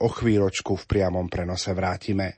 [0.00, 2.36] o chvíľočku v priamom prenose vrátime.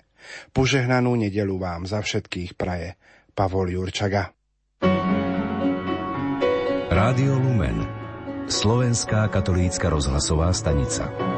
[0.51, 2.99] Požehnanú nedelu vám za všetkých praje
[3.33, 4.35] Pavol Jurčaga.
[6.89, 7.87] Rádio Lumen
[8.49, 11.38] Slovenská katolícka rozhlasová stanica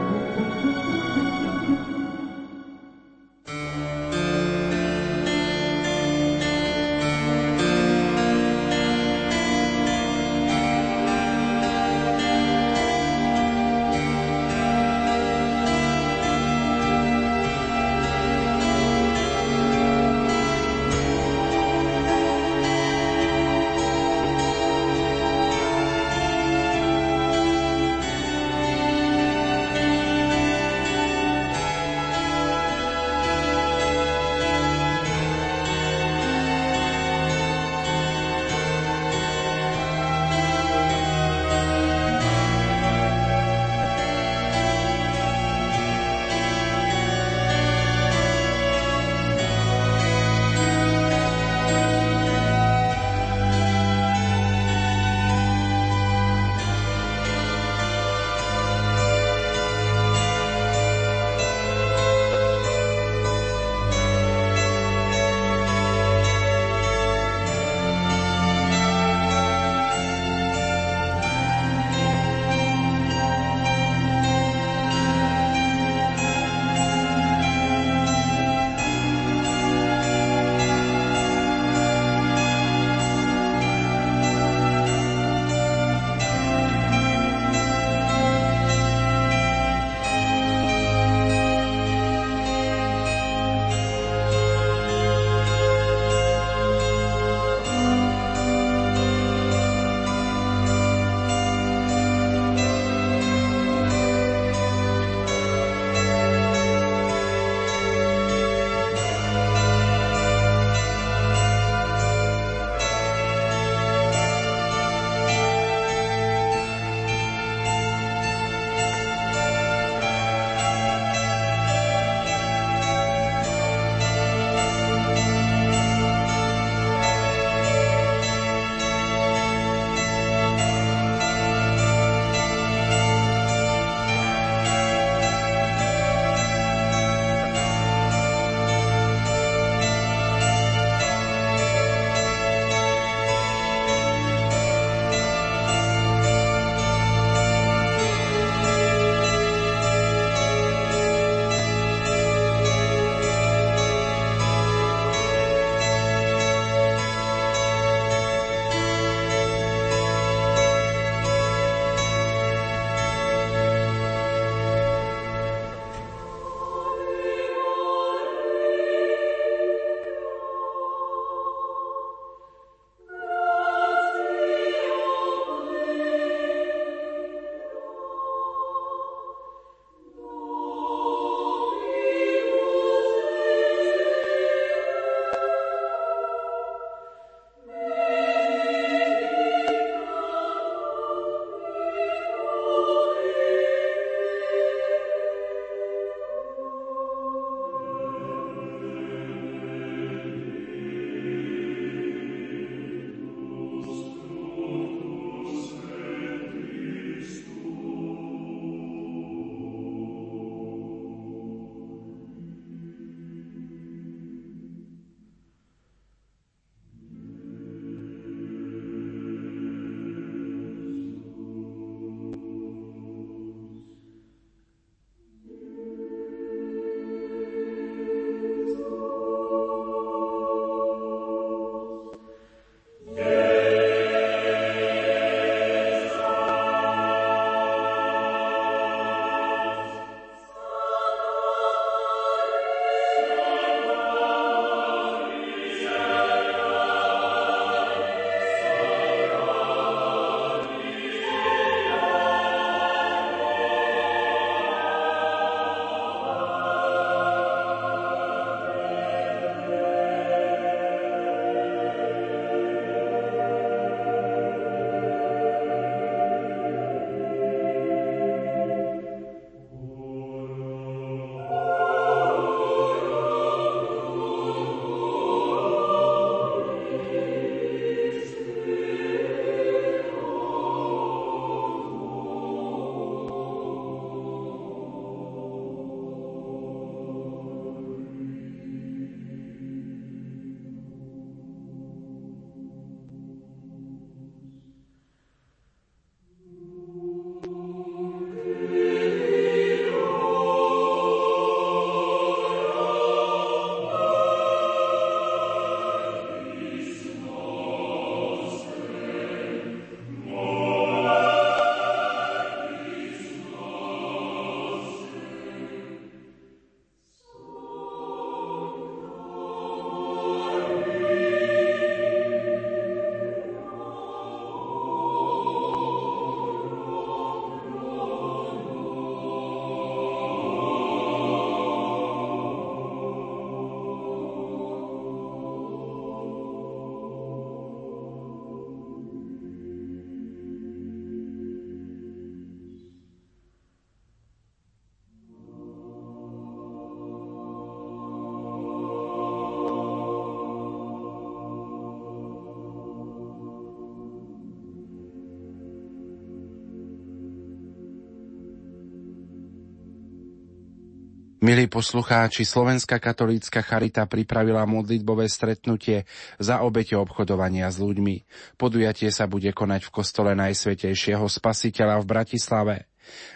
[361.50, 366.06] Milí poslucháči, Slovenská katolícka charita pripravila modlitbové stretnutie
[366.38, 368.22] za obete obchodovania s ľuďmi.
[368.54, 372.74] Podujatie sa bude konať v kostole Najsvetejšieho spasiteľa v Bratislave.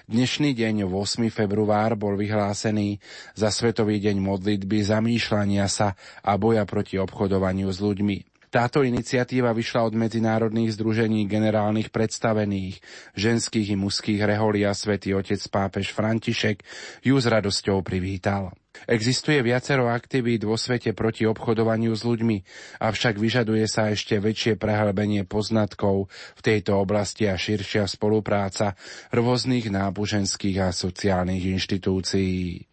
[0.06, 1.26] Dnešný deň, 8.
[1.26, 3.02] február, bol vyhlásený
[3.34, 8.33] za Svetový deň modlitby, zamýšľania sa a boja proti obchodovaniu s ľuďmi.
[8.54, 12.78] Táto iniciatíva vyšla od medzinárodných združení generálnych predstavených,
[13.18, 16.62] ženských i mužských reholia svätý otec pápež František
[17.02, 18.54] ju s radosťou privítal.
[18.86, 22.46] Existuje viacero aktivít vo svete proti obchodovaniu s ľuďmi,
[22.78, 26.06] avšak vyžaduje sa ešte väčšie prehlbenie poznatkov
[26.38, 28.78] v tejto oblasti a širšia spolupráca
[29.10, 32.70] rôznych náboženských a sociálnych inštitúcií.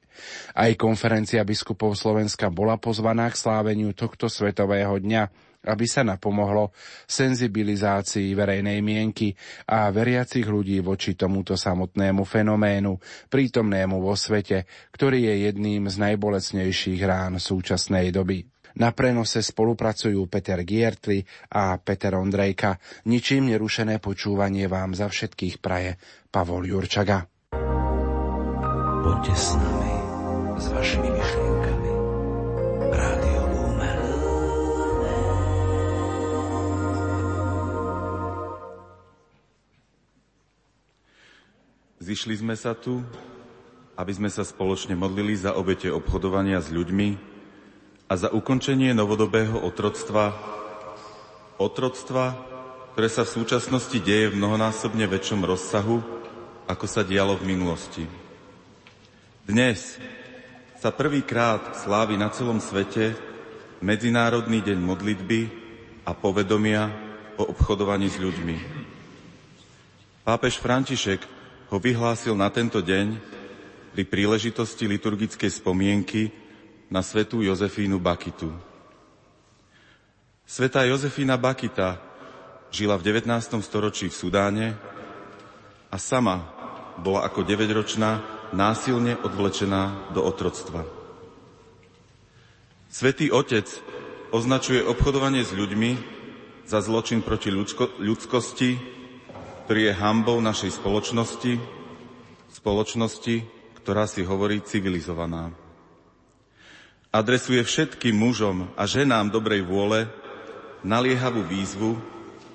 [0.53, 6.73] Aj konferencia biskupov Slovenska bola pozvaná k sláveniu tohto svetového dňa, aby sa napomohlo
[7.05, 9.33] senzibilizácii verejnej mienky
[9.69, 12.97] a veriacich ľudí voči tomuto samotnému fenoménu,
[13.29, 18.41] prítomnému vo svete, ktorý je jedným z najbolesnejších rán súčasnej doby.
[18.71, 21.19] Na prenose spolupracujú Peter Giertli
[21.51, 22.79] a Peter Ondrejka.
[23.11, 25.99] Ničím nerušené počúvanie vám za všetkých praje
[26.31, 27.27] Pavol Jurčaga.
[29.01, 30.00] Poďte s nami,
[42.11, 42.99] Zišli sme sa tu,
[43.95, 47.15] aby sme sa spoločne modlili za obete obchodovania s ľuďmi
[48.11, 50.35] a za ukončenie novodobého otroctva,
[51.55, 52.35] otroctva,
[52.91, 56.03] ktoré sa v súčasnosti deje v mnohonásobne väčšom rozsahu,
[56.67, 58.03] ako sa dialo v minulosti.
[59.47, 59.95] Dnes
[60.83, 63.15] sa prvýkrát slávi na celom svete
[63.79, 65.41] Medzinárodný deň modlitby
[66.03, 66.91] a povedomia
[67.39, 68.57] o obchodovaní s ľuďmi.
[70.27, 71.39] Pápež František
[71.71, 73.15] ho vyhlásil na tento deň
[73.95, 76.27] pri príležitosti liturgickej spomienky
[76.91, 78.51] na svetú Jozefínu Bakitu.
[80.43, 81.95] Svetá Jozefína Bakita
[82.75, 83.23] žila v 19.
[83.63, 84.67] storočí v Sudáne
[85.87, 86.43] a sama
[86.99, 88.19] bola ako 9-ročná
[88.51, 90.83] násilne odvlečená do otroctva.
[92.91, 93.71] Svetý Otec
[94.35, 95.91] označuje obchodovanie s ľuďmi
[96.67, 98.99] za zločin proti ľudsko- ľudskosti
[99.65, 101.61] ktorý je hambou našej spoločnosti,
[102.51, 103.35] spoločnosti,
[103.81, 105.53] ktorá si hovorí civilizovaná.
[107.11, 110.07] Adresuje všetkým mužom a ženám dobrej vôle
[110.81, 111.99] naliehavú výzvu,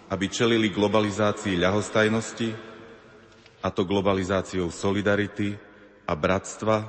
[0.08, 2.54] aby čelili globalizácii ľahostajnosti,
[3.64, 5.58] a to globalizáciou solidarity
[6.06, 6.86] a bratstva,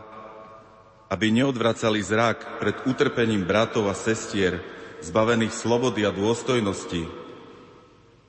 [1.10, 4.62] aby neodvracali zrak pred utrpením bratov a sestier,
[5.02, 7.27] zbavených slobody a dôstojnosti,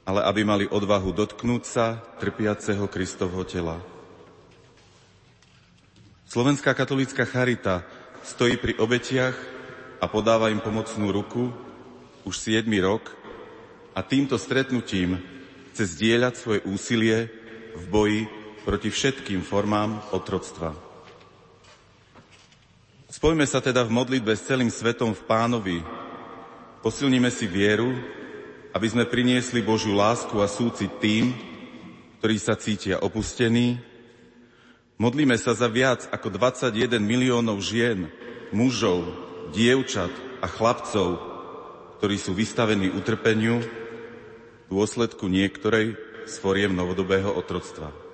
[0.09, 3.77] ale aby mali odvahu dotknúť sa trpiaceho Kristovho tela.
[6.33, 7.85] Slovenská katolícka charita
[8.25, 9.37] stojí pri obetiach
[10.01, 11.53] a podáva im pomocnú ruku
[12.25, 13.05] už 7 rok
[13.93, 15.21] a týmto stretnutím
[15.73, 17.29] chce zdieľať svoje úsilie
[17.77, 18.21] v boji
[18.65, 20.73] proti všetkým formám otroctva.
[23.13, 25.79] Spojme sa teda v modlitbe s celým svetom v pánovi,
[26.81, 28.18] posilníme si vieru
[28.79, 31.35] aby sme priniesli Božiu lásku a súcit tým,
[32.23, 33.83] ktorí sa cítia opustení.
[35.03, 38.07] Modlíme sa za viac ako 21 miliónov žien,
[38.55, 39.03] mužov,
[39.51, 41.19] dievčat a chlapcov,
[41.99, 45.99] ktorí sú vystavení utrpeniu v dôsledku niektorej
[46.31, 48.08] z foriem novodobého otroctva.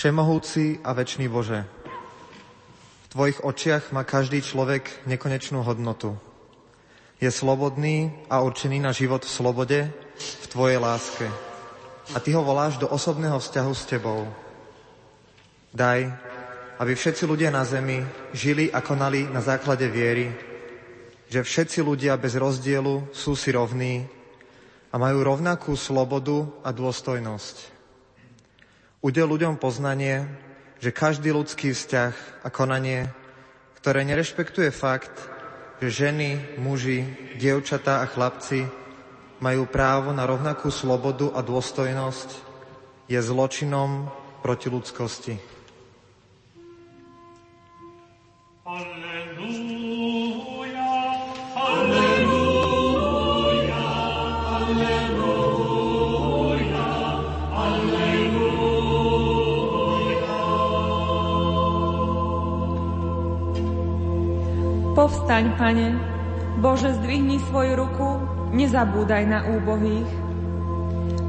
[0.00, 1.68] Všemohúci a večný Bože,
[3.04, 6.16] v Tvojich očiach má každý človek nekonečnú hodnotu.
[7.20, 11.28] Je slobodný a určený na život v slobode, v Tvojej láske.
[12.16, 14.24] A Ty ho voláš do osobného vzťahu s Tebou.
[15.76, 16.08] Daj,
[16.80, 18.00] aby všetci ľudia na zemi
[18.32, 20.32] žili a konali na základe viery,
[21.28, 24.08] že všetci ľudia bez rozdielu sú si rovní
[24.88, 27.79] a majú rovnakú slobodu a dôstojnosť.
[29.00, 30.28] Udel ľuďom poznanie,
[30.76, 33.08] že každý ľudský vzťah a konanie,
[33.80, 35.12] ktoré nerešpektuje fakt,
[35.80, 37.08] že ženy, muži,
[37.40, 38.68] dievčatá a chlapci
[39.40, 42.28] majú právo na rovnakú slobodu a dôstojnosť,
[43.08, 44.12] je zločinom
[44.44, 45.34] proti ľudskosti.
[64.90, 65.94] Povstaň, Pane,
[66.58, 68.18] Bože, zdvihni svoju ruku,
[68.50, 70.10] nezabúdaj na úbohých.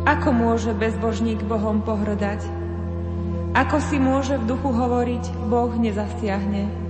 [0.10, 2.42] Ako môže bezbožník Bohom pohrdať?
[3.54, 6.81] Ako si môže v duchu hovoriť, Boh nezasiahne?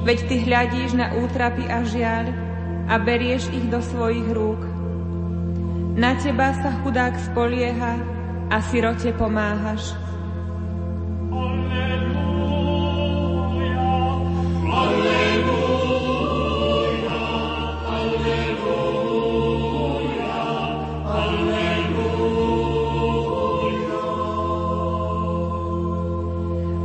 [0.00, 2.34] Veď Ty hľadíš na útrapy a žiaľ
[2.90, 4.58] a berieš ich do svojich rúk.
[5.94, 7.94] Na Teba sa chudák spolieha
[8.50, 9.94] a sirote pomáhaš.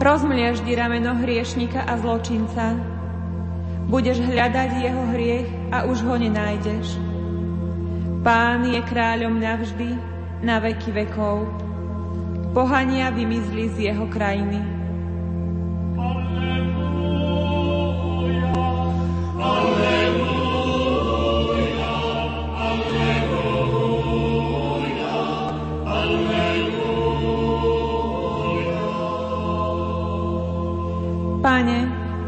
[0.06, 2.78] Rozmliaždi rameno hriešnika a zločinca,
[3.90, 6.94] Budeš hľadať jeho hriech a už ho nenájdeš.
[8.22, 9.98] Pán je kráľom navždy,
[10.46, 11.50] na veky vekov.
[12.54, 14.75] Pohania vymizli z jeho krajiny.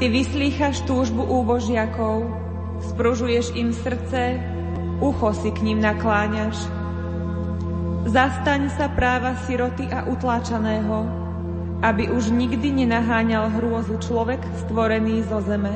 [0.08, 2.32] Ty vyslýchaš túžbu úbožiakov,
[2.80, 4.40] spružuješ im srdce,
[5.04, 6.56] ucho si k ním nakláňaš.
[8.08, 11.04] Zastaň sa práva siroty a utláčaného,
[11.84, 15.76] aby už nikdy nenaháňal hrôzu človek stvorený zo zeme.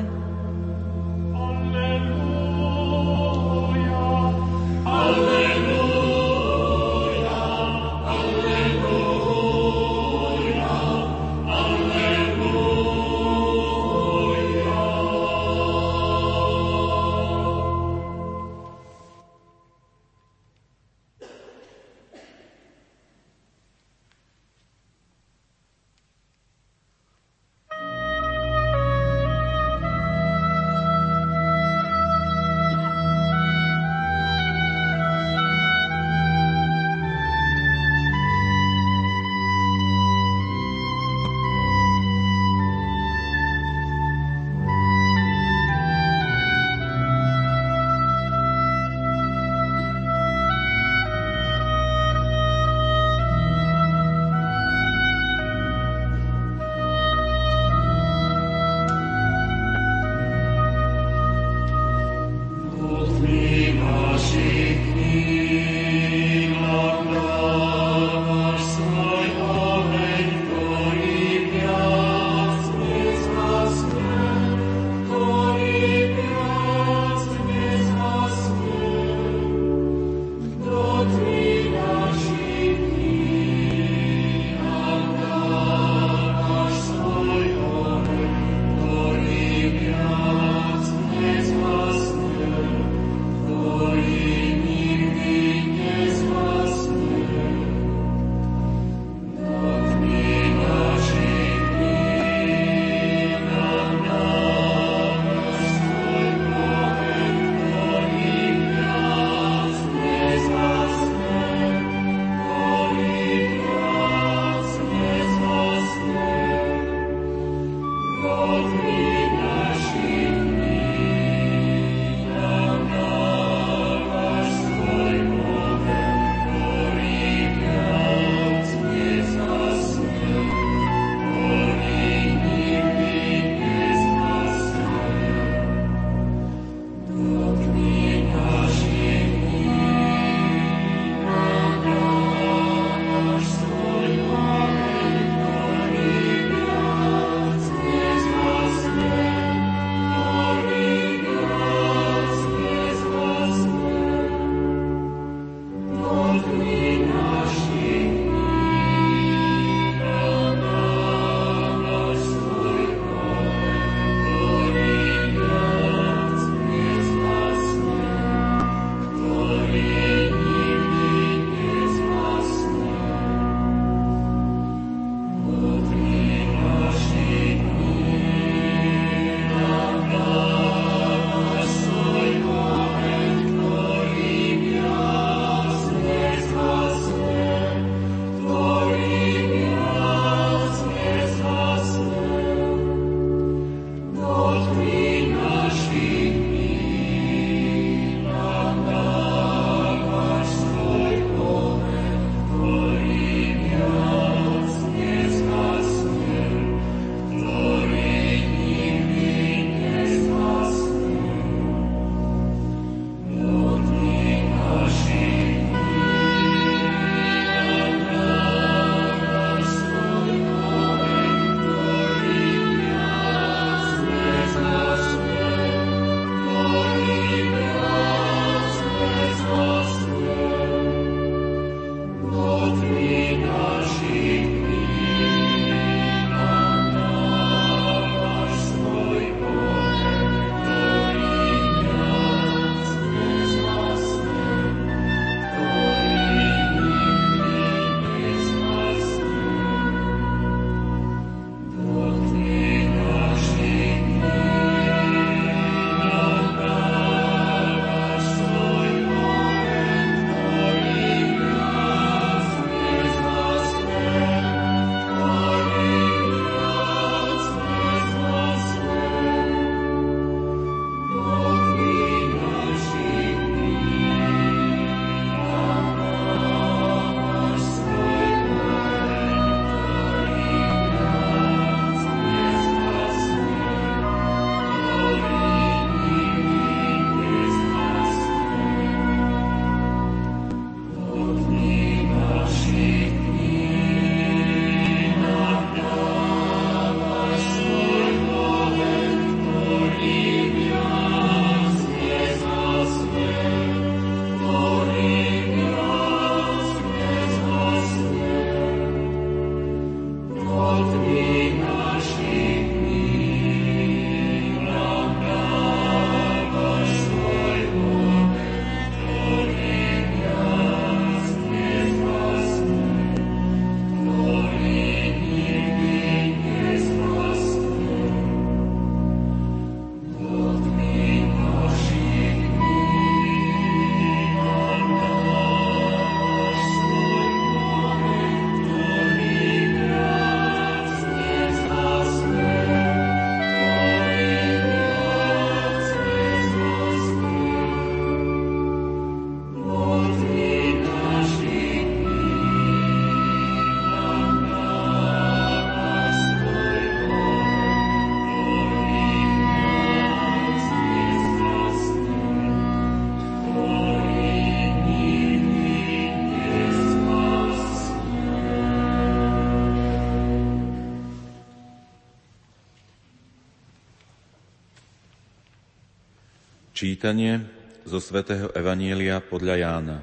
[376.72, 377.44] Čítanie
[377.84, 379.98] zo svätého Evanielia podľa Jána.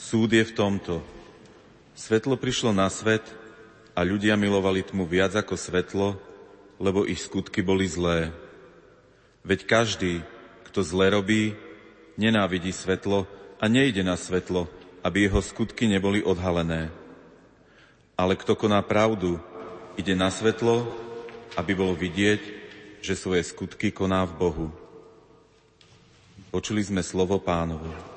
[0.00, 1.04] Súd je v tomto.
[1.92, 3.20] Svetlo prišlo na svet
[3.92, 6.16] a ľudia milovali tmu viac ako svetlo,
[6.80, 8.32] lebo ich skutky boli zlé.
[9.44, 10.24] Veď každý,
[10.72, 11.52] kto zle robí,
[12.16, 13.28] nenávidí svetlo
[13.60, 14.72] a nejde na svetlo,
[15.04, 16.88] aby jeho skutky neboli odhalené.
[18.16, 19.36] Ale kto koná pravdu,
[20.00, 20.88] ide na svetlo,
[21.60, 22.61] aby bolo vidieť,
[23.02, 24.66] že svoje skutky koná v Bohu.
[26.54, 28.11] Počuli sme slovo pánovo.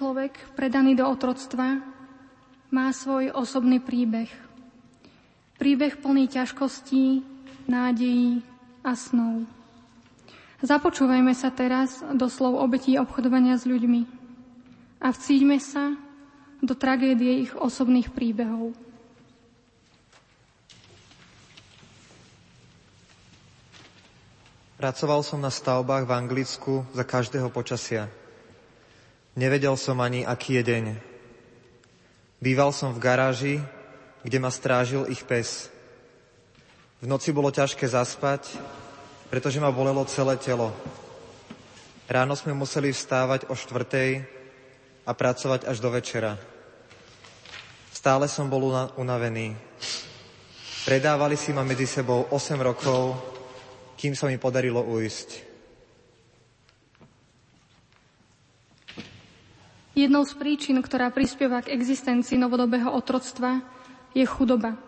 [0.00, 1.76] Človek predaný do otroctva
[2.72, 4.32] má svoj osobný príbeh.
[5.60, 7.20] Príbeh plný ťažkostí,
[7.68, 8.40] nádejí
[8.80, 9.44] a snov.
[10.64, 14.08] Započúvajme sa teraz do slov obetí obchodovania s ľuďmi
[15.04, 15.92] a vcíťme sa
[16.64, 18.72] do tragédie ich osobných príbehov.
[24.80, 28.08] Pracoval som na stavbách v Anglicku za každého počasia.
[29.38, 30.84] Nevedel som ani, aký je deň.
[32.40, 33.56] Býval som v garáži,
[34.26, 35.70] kde ma strážil ich pes.
[37.00, 38.58] V noci bolo ťažké zaspať,
[39.28, 40.72] pretože ma bolelo celé telo.
[42.10, 44.26] Ráno sme museli vstávať o štvrtej
[45.06, 46.34] a pracovať až do večera.
[47.94, 49.54] Stále som bol unavený.
[50.88, 53.30] Predávali si ma medzi sebou 8 rokov
[54.00, 55.49] kým sa mi podarilo ujsť.
[59.98, 63.58] Jednou z príčin, ktorá prispieva k existencii novodobého otroctva,
[64.14, 64.78] je chudoba.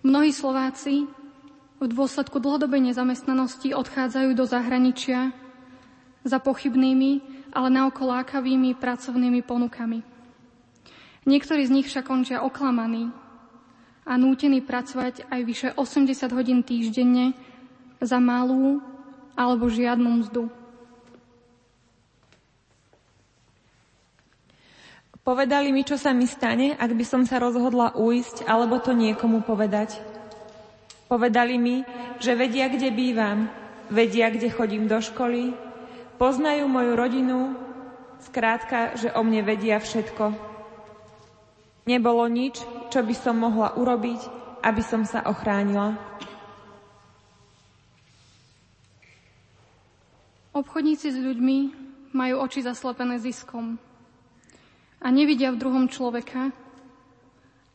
[0.00, 1.04] Mnohí Slováci
[1.78, 5.30] v dôsledku dlhodobej nezamestnanosti odchádzajú do zahraničia
[6.24, 7.20] za pochybnými,
[7.52, 10.00] ale naokolákavými pracovnými ponukami.
[11.28, 13.12] Niektorí z nich však končia oklamaní
[14.08, 17.36] a nútení pracovať aj vyše 80 hodín týždenne
[18.00, 18.80] za malú
[19.36, 20.48] alebo žiadnu mzdu.
[25.28, 29.44] Povedali mi, čo sa mi stane, ak by som sa rozhodla ujsť alebo to niekomu
[29.44, 30.00] povedať.
[31.04, 31.84] Povedali mi,
[32.16, 33.44] že vedia, kde bývam,
[33.92, 35.52] vedia, kde chodím do školy,
[36.16, 37.38] poznajú moju rodinu,
[38.24, 40.32] skrátka, že o mne vedia všetko.
[41.84, 44.20] Nebolo nič, čo by som mohla urobiť,
[44.64, 45.92] aby som sa ochránila.
[50.56, 51.58] Obchodníci s ľuďmi
[52.16, 53.76] majú oči zaslepené ziskom
[54.98, 56.50] a nevidia v druhom človeka,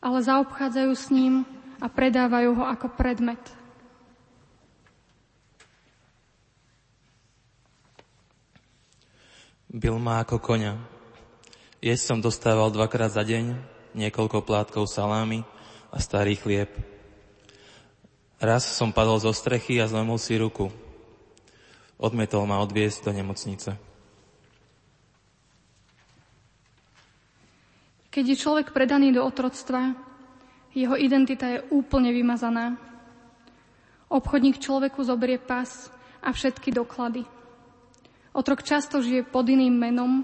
[0.04, 1.48] ale zaobchádzajú s ním
[1.80, 3.40] a predávajú ho ako predmet.
[9.74, 10.78] Byl ma ako koňa.
[11.82, 13.58] Jesť som dostával dvakrát za deň,
[13.98, 15.42] niekoľko plátkov salámy
[15.90, 16.70] a starý chlieb.
[18.38, 20.70] Raz som padol zo strechy a zlomil si ruku.
[21.98, 23.74] Odmietol ma odviesť do nemocnice.
[28.14, 29.90] Keď je človek predaný do otroctva,
[30.70, 32.78] jeho identita je úplne vymazaná.
[34.06, 35.90] Obchodník človeku zoberie pas
[36.22, 37.26] a všetky doklady.
[38.30, 40.22] Otrok často žije pod iným menom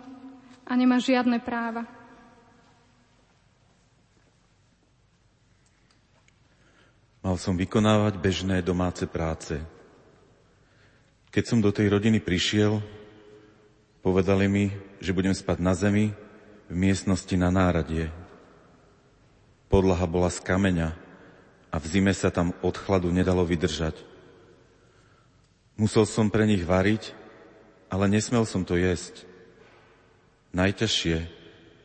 [0.62, 1.82] a nemá žiadne práva.
[7.26, 9.58] Mal som vykonávať bežné domáce práce,
[11.34, 12.78] keď som do tej rodiny prišiel,
[13.98, 14.70] povedali mi,
[15.02, 16.29] že budem spať na zemi
[16.70, 18.14] v miestnosti na náradie.
[19.66, 20.94] Podlaha bola z kameňa
[21.74, 23.98] a v zime sa tam od chladu nedalo vydržať.
[25.74, 27.10] Musel som pre nich variť,
[27.90, 29.26] ale nesmel som to jesť.
[30.54, 31.26] Najťažšie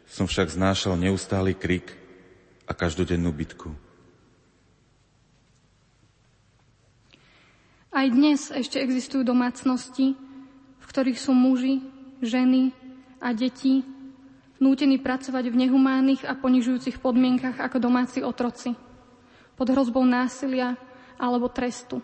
[0.06, 1.98] som však znášal neustály krik
[2.70, 3.74] a každodennú bitku.
[7.90, 10.14] Aj dnes ešte existujú domácnosti,
[10.78, 11.82] v ktorých sú muži,
[12.22, 12.70] ženy
[13.24, 13.95] a deti
[14.60, 18.76] nútení pracovať v nehumánnych a ponižujúcich podmienkach ako domáci otroci,
[19.56, 20.76] pod hrozbou násilia
[21.20, 22.00] alebo trestu.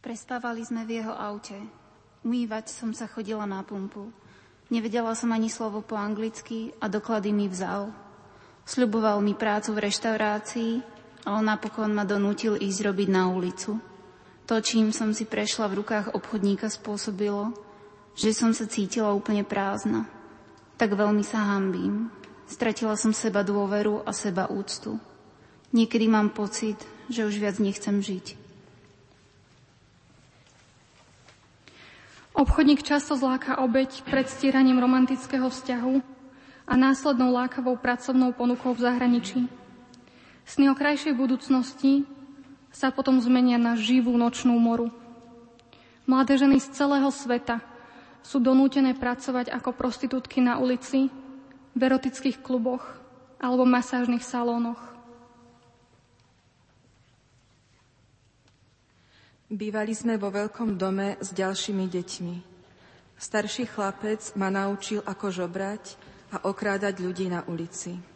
[0.00, 1.56] Prestávali sme v jeho aute.
[2.24, 4.08] Umývať som sa chodila na pumpu.
[4.72, 7.92] Nevedela som ani slovo po anglicky a doklady mi vzal.
[8.64, 10.72] Sľuboval mi prácu v reštaurácii,
[11.28, 13.89] ale napokon ma donútil ísť robiť na ulicu.
[14.50, 17.54] To, čím som si prešla v rukách obchodníka, spôsobilo,
[18.18, 20.10] že som sa cítila úplne prázdna.
[20.74, 22.10] Tak veľmi sa hambím.
[22.50, 24.98] Stratila som seba dôveru a seba úctu.
[25.70, 28.34] Niekedy mám pocit, že už viac nechcem žiť.
[32.34, 36.02] Obchodník často zláka obeď pred stíraním romantického vzťahu
[36.66, 39.46] a následnou lákavou pracovnou ponukou v zahraničí.
[40.42, 42.02] Sny o krajšej budúcnosti
[42.70, 44.90] sa potom zmenia na živú nočnú moru.
[46.06, 47.62] Mladé ženy z celého sveta
[48.22, 51.10] sú donútené pracovať ako prostitútky na ulici,
[51.74, 52.82] v erotických kluboch
[53.38, 54.80] alebo masážnych salónoch.
[59.50, 62.34] Bývali sme vo veľkom dome s ďalšími deťmi.
[63.18, 65.98] Starší chlapec ma naučil, ako žobrať
[66.30, 68.09] a okrádať ľudí na ulici.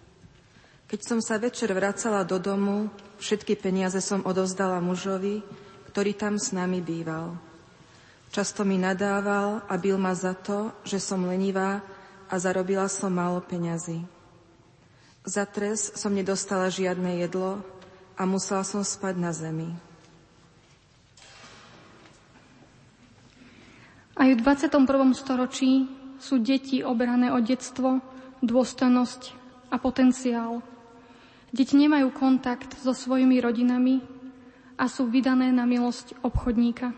[0.85, 5.41] Keď som sa večer vracala do domu, všetky peniaze som odovzdala mužovi,
[5.89, 7.39] ktorý tam s nami býval.
[8.35, 11.81] Často mi nadával a bil ma za to, že som lenivá
[12.27, 14.03] a zarobila som málo peňazí.
[15.25, 17.63] Za trest som nedostala žiadne jedlo
[18.19, 19.71] a musela som spať na zemi.
[24.15, 24.85] Aj v 21.
[25.17, 25.89] storočí
[26.21, 27.99] sú deti oberané o detstvo,
[28.45, 29.23] dôstojnosť
[29.73, 30.74] a potenciál.
[31.55, 34.03] Deti nemajú kontakt so svojimi rodinami
[34.75, 36.91] a sú vydané na milosť obchodníka.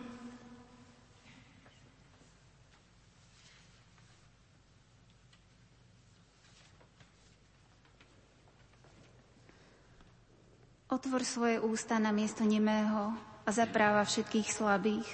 [10.88, 13.12] Otvor svoje ústa na miesto nemého
[13.44, 15.04] a zapráva všetkých slabých.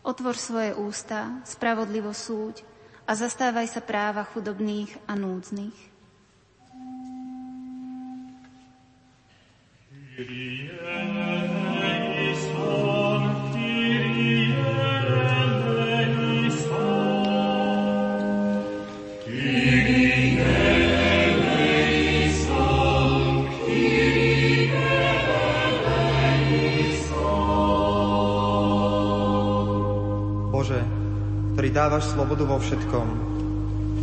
[0.00, 2.64] Otvor svoje ústa, spravodlivo súď
[3.04, 5.97] a zastávaj sa práva chudobných a núdznych.
[31.88, 33.06] Dávaš slobodu vo všetkom.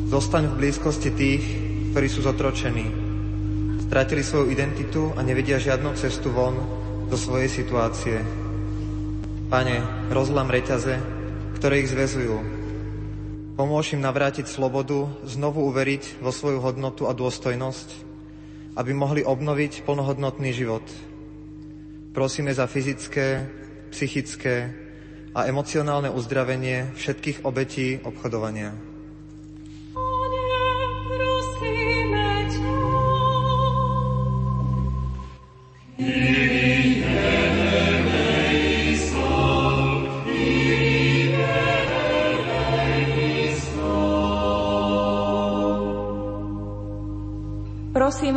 [0.07, 1.43] Zostaň v blízkosti tých,
[1.91, 3.04] ktorí sú zotročení.
[3.85, 6.57] Stratili svoju identitu a nevedia žiadnu cestu von
[7.05, 8.17] do svojej situácie.
[9.47, 10.97] Pane, rozlam reťaze,
[11.61, 12.37] ktoré ich zväzujú.
[13.55, 17.89] Pomôž im navrátiť slobodu, znovu uveriť vo svoju hodnotu a dôstojnosť,
[18.75, 20.83] aby mohli obnoviť plnohodnotný život.
[22.11, 23.47] Prosíme za fyzické,
[23.93, 24.85] psychické,
[25.35, 28.94] a emocionálne uzdravenie všetkých obetí obchodovania.
[35.95, 36.11] Prosíme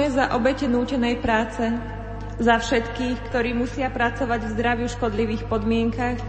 [0.06, 1.66] za obete nútenej práce,
[2.38, 6.22] za všetkých, ktorí musia pracovať v zdraviu škodlivých podmienkach,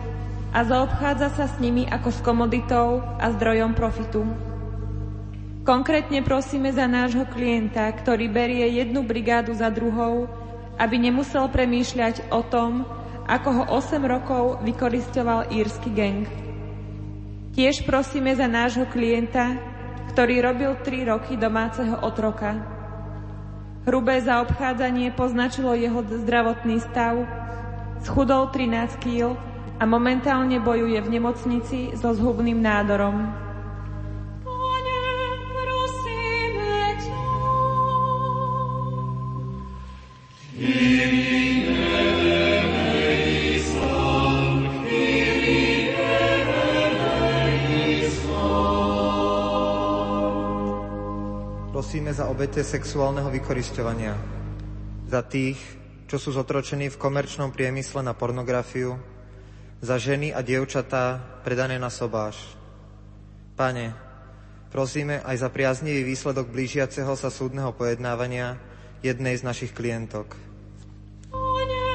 [0.49, 4.25] a zaobchádza sa s nimi ako s komoditou a zdrojom profitu.
[5.61, 10.38] Konkrétne prosíme za nášho klienta, ktorý berie jednu brigádu za druhou,
[10.79, 12.87] aby nemusel premýšľať o tom,
[13.27, 16.25] ako ho 8 rokov vykoristoval írsky gang.
[17.53, 19.59] Tiež prosíme za nášho klienta,
[20.15, 22.55] ktorý robil 3 roky domáceho otroka.
[23.83, 27.21] Hrubé zaobchádzanie poznačilo jeho zdravotný stav,
[28.07, 29.35] schudol 13 kg
[29.79, 33.48] a momentálne bojuje v nemocnici so zhubným nádorom.
[52.39, 54.15] Obete sexuálneho vykoristovania,
[55.11, 55.59] za tých,
[56.07, 58.95] čo sú zotročení v komerčnom priemysle na pornografiu,
[59.83, 62.39] za ženy a dievčatá predané na sobáš.
[63.59, 63.91] Pane,
[64.71, 68.55] prosíme aj za priaznivý výsledok blížiaceho sa súdneho pojednávania
[69.03, 70.31] jednej z našich klientok.
[71.27, 71.89] Pane,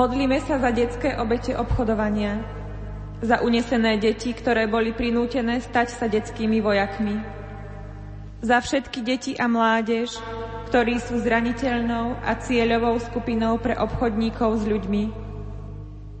[0.00, 2.40] Modlíme sa za detské obete obchodovania,
[3.20, 7.20] za unesené deti, ktoré boli prinútené stať sa detskými vojakmi,
[8.40, 10.16] za všetky deti a mládež,
[10.72, 15.04] ktorí sú zraniteľnou a cieľovou skupinou pre obchodníkov s ľuďmi.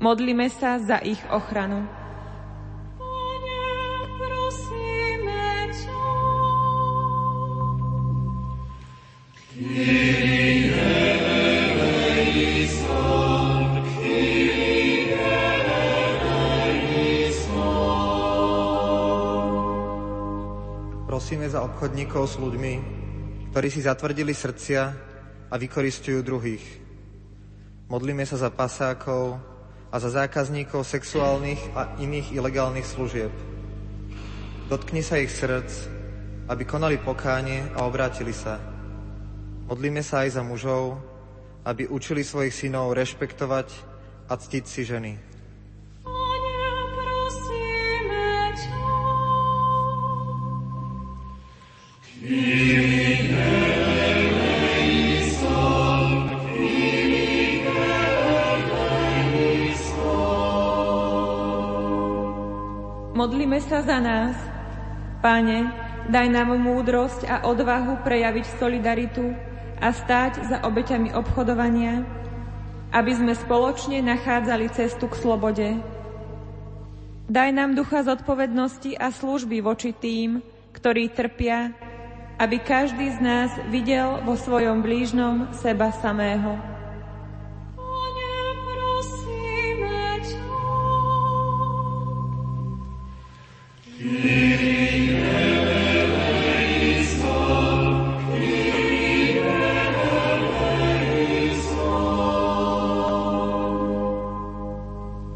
[0.04, 1.88] Modlíme sa za ich ochranu.
[21.80, 22.74] Obchodníkov s ľuďmi,
[23.56, 24.82] ktorí si zatvrdili srdcia
[25.48, 26.60] a vykoristujú druhých.
[27.88, 29.40] Modlíme sa za pasákov
[29.88, 33.32] a za zákazníkov sexuálnych a iných ilegálnych služieb.
[34.68, 35.72] Dotkni sa ich srdc,
[36.52, 38.60] aby konali pokánie a obrátili sa.
[39.64, 41.00] Modlíme sa aj za mužov,
[41.64, 43.72] aby učili svojich synov rešpektovať
[44.28, 45.29] a ctiť si ženy.
[52.30, 53.42] Modlíme
[63.66, 64.38] sa za nás.
[65.18, 65.74] Pane,
[66.06, 69.34] daj nám múdrosť a odvahu prejaviť solidaritu
[69.82, 72.06] a stáť za obeťami obchodovania,
[72.94, 75.82] aby sme spoločne nachádzali cestu k slobode.
[77.26, 80.38] Daj nám ducha zodpovednosti a služby voči tým,
[80.70, 81.89] ktorí trpia,
[82.40, 86.56] aby každý z nás videl vo svojom blížnom seba samého.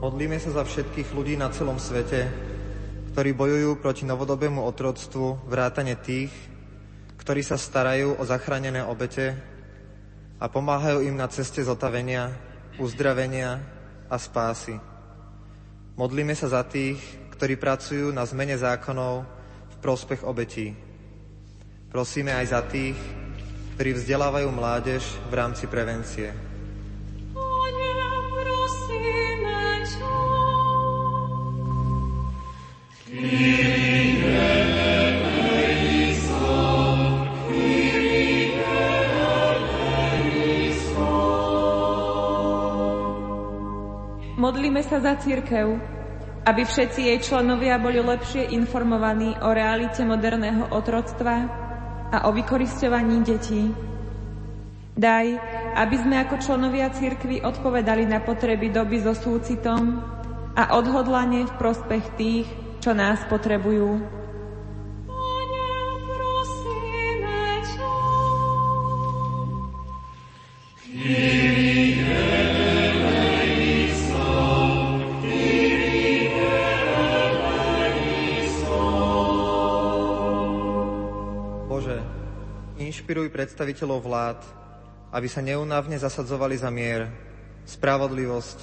[0.01, 2.33] Modlíme sa za všetkých ľudí na celom svete,
[3.13, 6.33] ktorí bojujú proti novodobému otroctvu, vrátane tých,
[7.25, 9.33] ktorí sa starajú o zachránené obete
[10.37, 12.29] a pomáhajú im na ceste zotavenia,
[12.77, 13.65] uzdravenia
[14.13, 14.77] a spásy.
[15.97, 17.01] Modlíme sa za tých,
[17.33, 19.25] ktorí pracujú na zmene zákonov
[19.73, 20.77] v prospech obetí.
[21.89, 22.99] Prosíme aj za tých,
[23.75, 26.54] ktorí vzdelávajú mládež v rámci prevencie.
[44.95, 45.75] Sa za církev,
[46.47, 51.51] aby všetci jej členovia boli lepšie informovaní o realite moderného otroctva
[52.15, 53.75] a o vykoristovaní detí.
[54.95, 55.27] Daj,
[55.75, 59.99] aby sme ako členovia církvy odpovedali na potreby doby so súcitom
[60.55, 62.47] a odhodlanie v prospech tých,
[62.79, 63.99] čo nás potrebujú.
[83.35, 84.41] Predstaviteľov vlád,
[85.11, 87.11] aby sa neunávne zasadzovali za mier,
[87.67, 88.59] spravodlivosť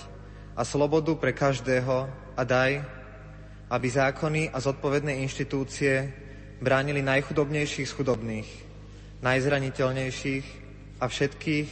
[0.56, 2.08] a slobodu pre každého
[2.40, 2.80] a daj,
[3.68, 6.08] aby zákony a zodpovedné inštitúcie
[6.64, 8.50] bránili najchudobnejších z chudobných,
[9.20, 10.46] najzraniteľnejších
[11.04, 11.70] a všetkých,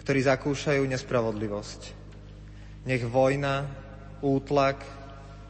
[0.00, 1.80] ktorí zakúšajú nespravodlivosť.
[2.88, 3.68] Nech vojna,
[4.24, 4.80] útlak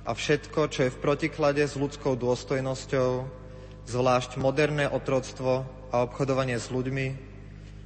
[0.02, 3.10] a všetko, čo je v protiklade s ľudskou dôstojnosťou,
[3.86, 7.06] zvlášť moderné otroctvo a obchodovanie s ľuďmi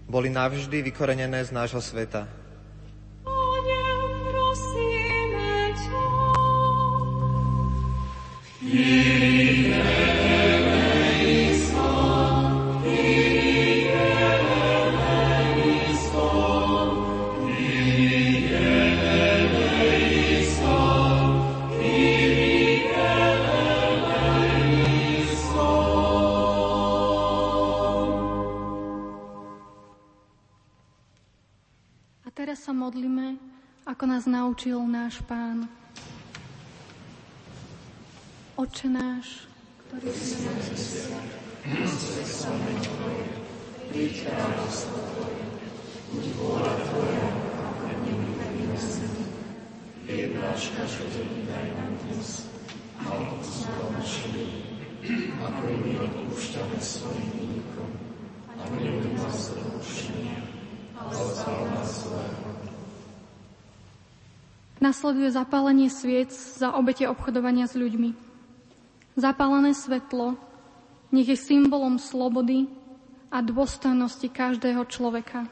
[0.07, 2.31] boli navždy vykorenené z nášho sveta.
[8.67, 10.36] sa
[33.97, 35.65] ako nás naučil náš Pán.
[38.61, 39.49] Oče náš,
[39.89, 40.53] ktorý si na
[43.89, 44.21] príď
[46.37, 49.25] vôľa Tvoja, ako v nebi, tak i na zemi.
[50.05, 52.53] Chlieb náš každodenný daj nám dnes
[53.01, 54.29] a odpúsť nám naše
[55.41, 57.91] ako i my odpúšťame svojim výnikom.
[58.61, 60.45] A nebuď nás do pokušenia,
[61.01, 62.56] ale zbav nás zlého.
[64.87, 68.15] Nasleduje zapálenie sviec za obete obchodovania s ľuďmi.
[69.19, 70.39] Zapálené svetlo
[71.11, 72.71] nech je symbolom slobody
[73.35, 75.51] a dôstojnosti každého človeka.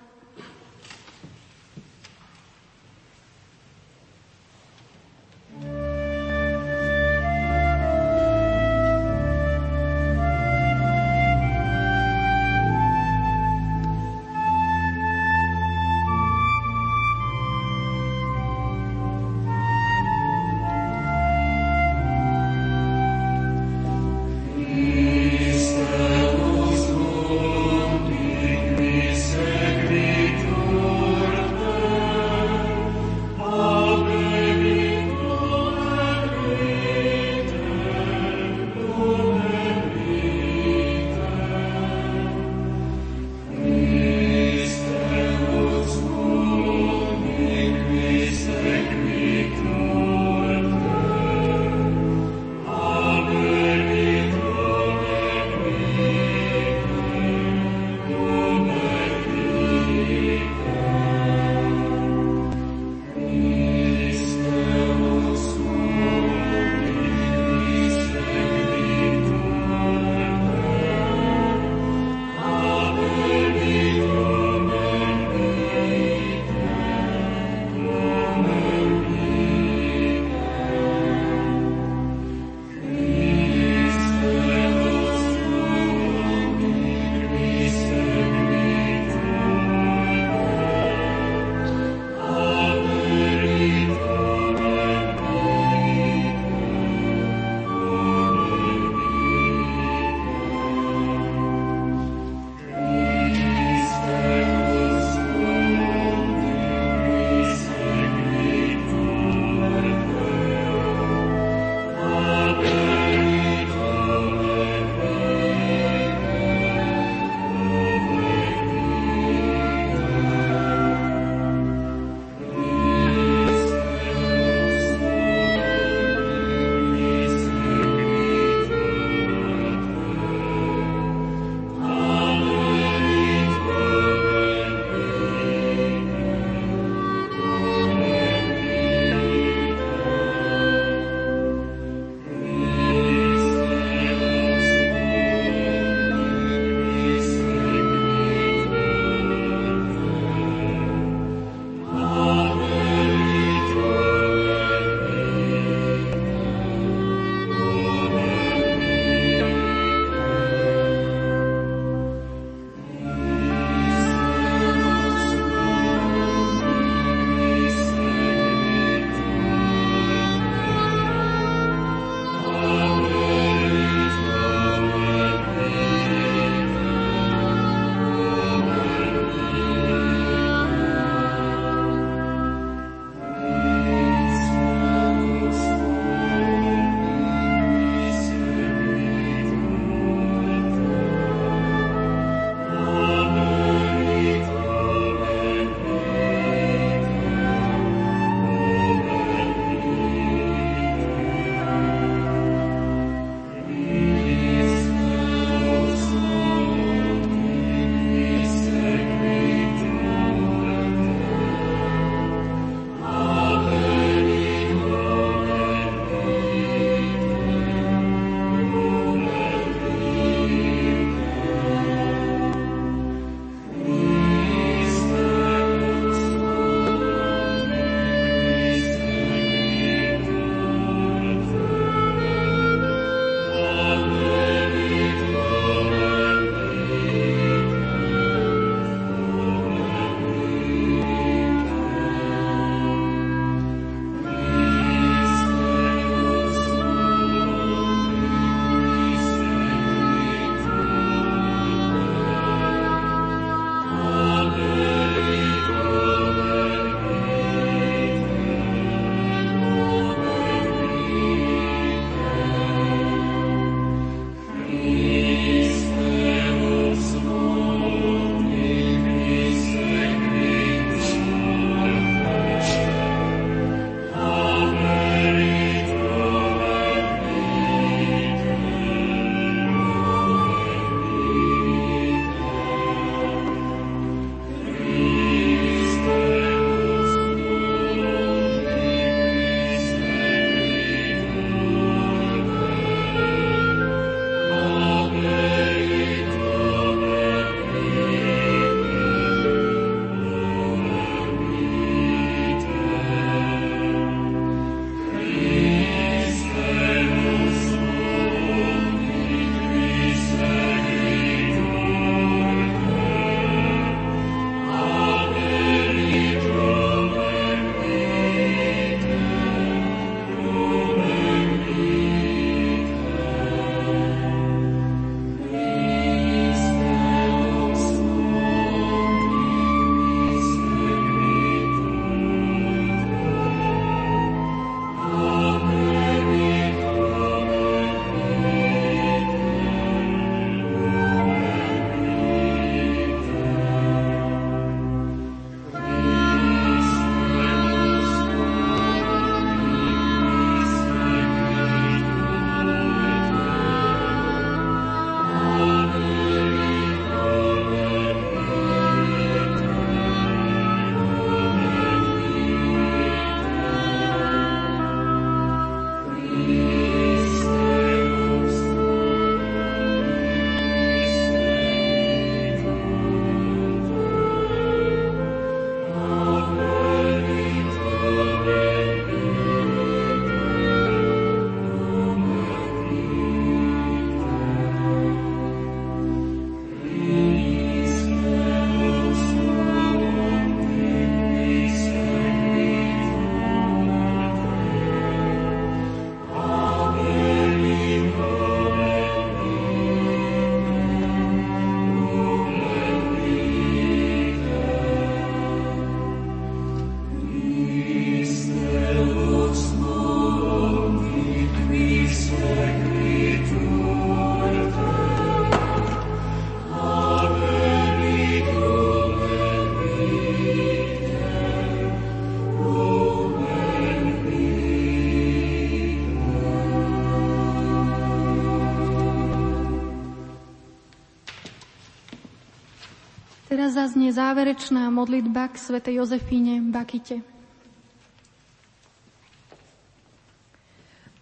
[433.64, 437.24] Teraz zaznie záverečná modlitba k svätej Jozefíne Bakite.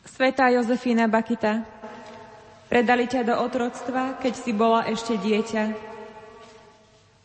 [0.03, 1.62] Svetá Jozefína Bakita,
[2.66, 5.70] predali ťa do otroctva, keď si bola ešte dieťa.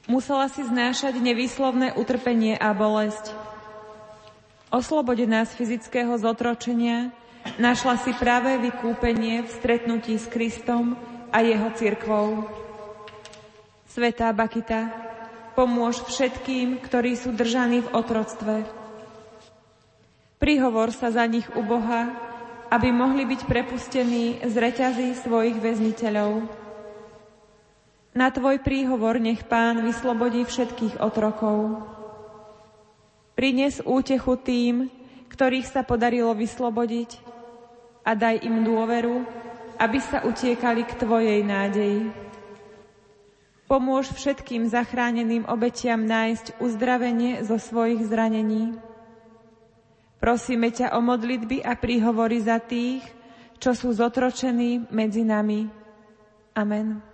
[0.05, 3.33] Musela si znášať nevýslovné utrpenie a bolesť.
[4.69, 7.09] Oslobodená z fyzického zotročenia,
[7.57, 10.93] našla si práve vykúpenie v stretnutí s Kristom
[11.33, 12.45] a jeho cirkvou.
[13.97, 15.06] Svetá Bakita,
[15.57, 18.61] pomôž všetkým, ktorí sú držaní v otroctve.
[20.37, 22.13] Prihovor sa za nich u Boha,
[22.69, 26.45] aby mohli byť prepustení z reťazí svojich väzniteľov.
[28.13, 31.81] Na tvoj príhovor nech pán vyslobodí všetkých otrokov.
[33.33, 34.93] Prines útechu tým,
[35.33, 37.17] ktorých sa podarilo vyslobodiť
[38.05, 39.25] a daj im dôveru,
[39.77, 42.26] aby sa utiekali k Tvojej nádeji.
[43.67, 48.79] Pomôž všetkým zachráneným obetiam nájsť uzdravenie zo svojich zranení.
[50.23, 53.03] Prosíme ťa o modlitby a príhovory za tých,
[53.59, 55.67] čo sú zotročení medzi nami.
[56.55, 57.06] Amen.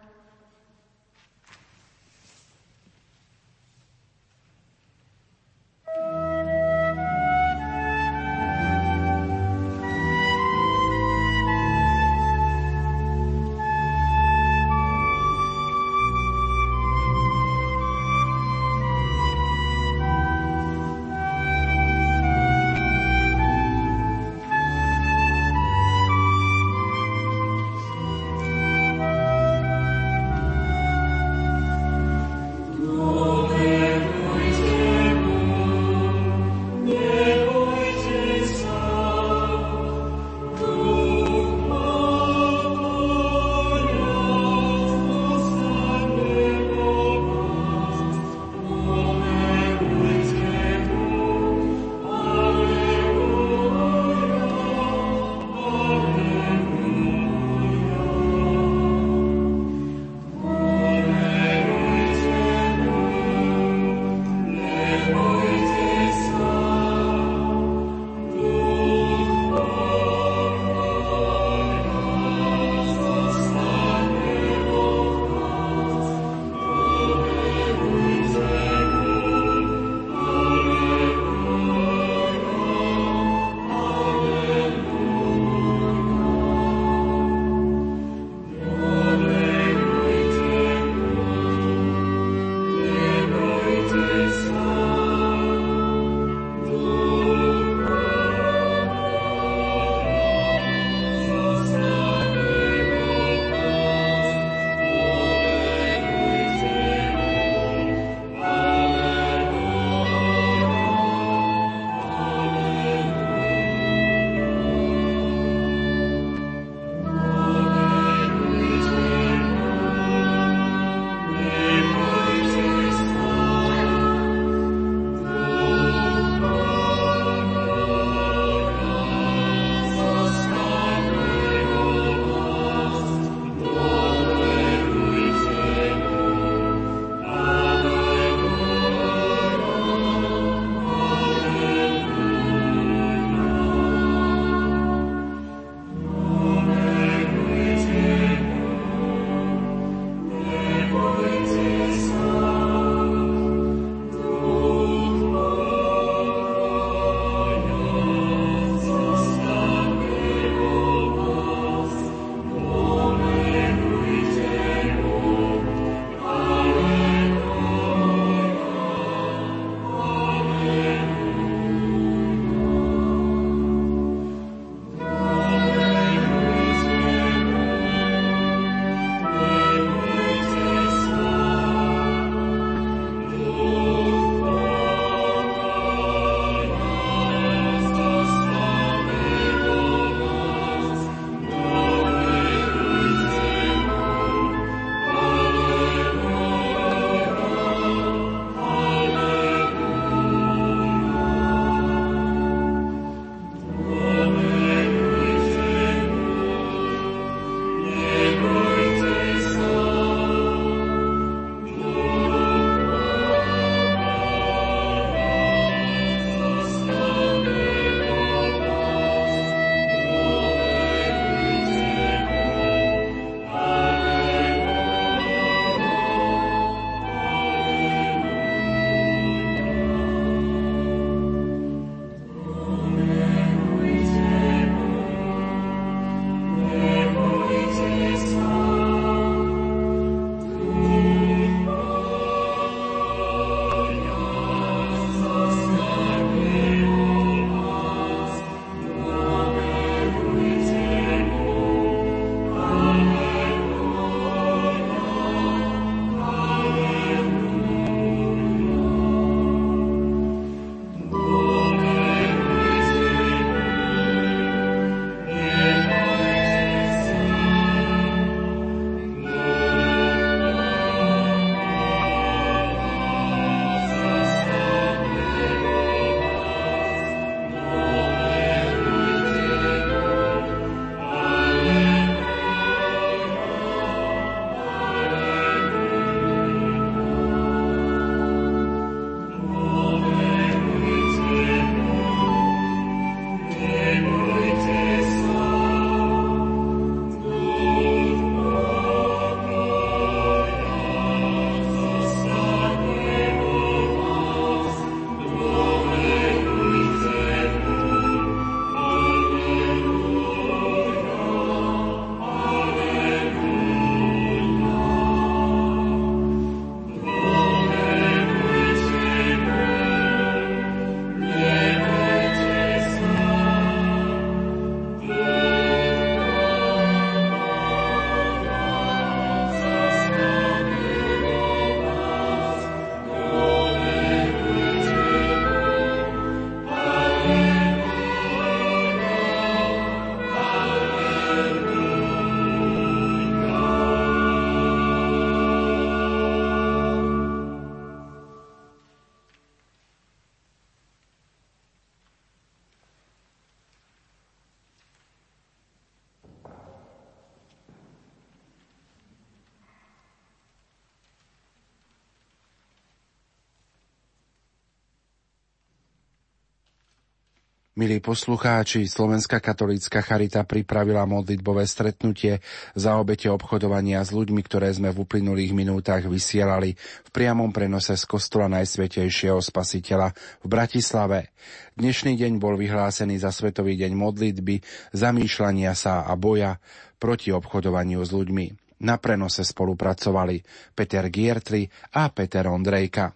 [367.83, 372.39] Milí poslucháči, Slovenská katolícka charita pripravila modlitbové stretnutie
[372.79, 378.07] za obete obchodovania s ľuďmi, ktoré sme v uplynulých minútach vysielali v priamom prenose z
[378.07, 381.35] kostola Najsvetejšieho Spasiteľa v Bratislave.
[381.75, 384.63] Dnešný deň bol vyhlásený za Svetový deň modlitby,
[384.95, 386.63] zamýšľania sa a boja
[386.95, 388.79] proti obchodovaniu s ľuďmi.
[388.87, 390.39] Na prenose spolupracovali
[390.71, 391.67] Peter Giertli
[391.99, 393.11] a Peter Ondrejka.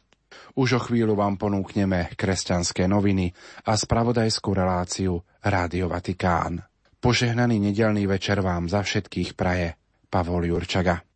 [0.59, 3.31] Už o chvíľu vám ponúkneme kresťanské noviny
[3.65, 6.59] a spravodajskú reláciu Rádio Vatikán.
[6.99, 9.79] Požehnaný nedelný večer vám za všetkých praje
[10.11, 11.06] Pavol Jurčaga.